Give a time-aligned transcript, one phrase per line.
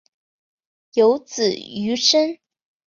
[0.93, 2.39] 有子俞深。